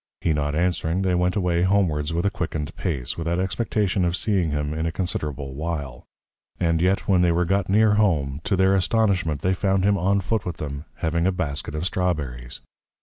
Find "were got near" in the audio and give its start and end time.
7.31-7.93